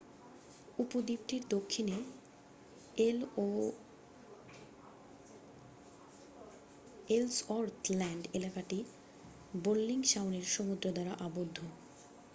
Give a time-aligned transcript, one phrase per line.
[0.77, 1.97] উপদ্বীপটির দক্ষিণে
[7.09, 8.79] Ellsworth Land এলাকাটি
[9.57, 11.57] Bellingshausen সমুদ্র দ্বারা আবদ্ধ